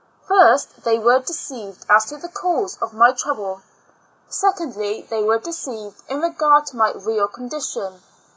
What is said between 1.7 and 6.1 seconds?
as to the cause of my trouble; secondly, they were deceived